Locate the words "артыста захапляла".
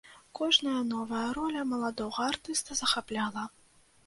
2.31-3.45